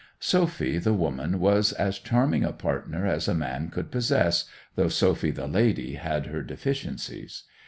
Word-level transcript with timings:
Sophy 0.19 0.79
the 0.79 0.95
woman 0.95 1.39
was 1.39 1.73
as 1.73 1.99
charming 1.99 2.43
a 2.43 2.51
partner 2.51 3.05
as 3.05 3.27
a 3.27 3.35
man 3.35 3.69
could 3.69 3.91
possess, 3.91 4.45
though 4.75 4.89
Sophy 4.89 5.29
the 5.29 5.45
lady 5.45 5.93
had 5.93 6.25
her 6.25 6.41
deficiencies. 6.41 7.43